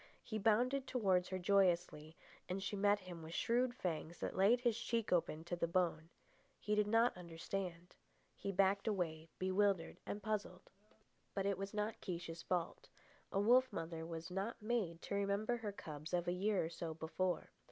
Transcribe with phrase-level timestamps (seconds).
[0.23, 2.17] He bounded towards her joyously,
[2.49, 6.09] and she met him with shrewd fangs that laid his cheek open to the bone.
[6.59, 7.95] He did not understand.
[8.35, 10.71] He backed away, bewildered and puzzled.
[11.35, 12.89] But it was not Kiche's fault.
[13.31, 16.95] A wolf mother was not made to remember her cubs of a year or so
[16.95, 17.51] before.